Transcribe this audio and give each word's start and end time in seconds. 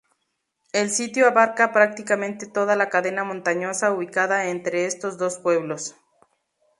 El 0.73 0.89
sitio 0.89 1.27
abarca 1.27 1.71
prácticamente 1.71 2.47
toda 2.47 2.75
la 2.75 2.89
cadena 2.89 3.23
montañosa 3.23 3.91
ubicada 3.91 4.47
entre 4.49 4.87
estos 4.87 5.19
dos 5.19 5.37
pueblos. 5.37 5.93